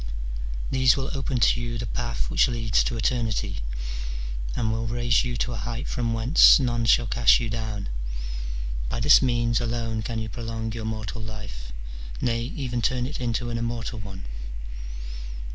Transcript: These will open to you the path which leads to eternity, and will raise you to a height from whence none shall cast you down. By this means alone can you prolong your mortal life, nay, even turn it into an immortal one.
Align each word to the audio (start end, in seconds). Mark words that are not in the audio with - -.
These 0.71 0.97
will 0.97 1.11
open 1.15 1.39
to 1.39 1.61
you 1.61 1.77
the 1.77 1.85
path 1.85 2.31
which 2.31 2.47
leads 2.47 2.83
to 2.85 2.97
eternity, 2.97 3.59
and 4.55 4.71
will 4.71 4.87
raise 4.87 5.23
you 5.23 5.37
to 5.37 5.53
a 5.53 5.57
height 5.57 5.87
from 5.87 6.11
whence 6.11 6.59
none 6.59 6.85
shall 6.85 7.05
cast 7.05 7.39
you 7.39 7.51
down. 7.51 7.87
By 8.89 8.99
this 8.99 9.21
means 9.21 9.61
alone 9.61 10.01
can 10.01 10.17
you 10.17 10.27
prolong 10.27 10.71
your 10.73 10.85
mortal 10.85 11.21
life, 11.21 11.71
nay, 12.19 12.41
even 12.55 12.81
turn 12.81 13.05
it 13.05 13.21
into 13.21 13.51
an 13.51 13.59
immortal 13.59 13.99
one. 13.99 14.25